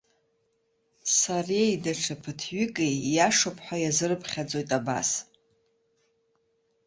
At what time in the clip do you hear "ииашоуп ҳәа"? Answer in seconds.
2.93-3.77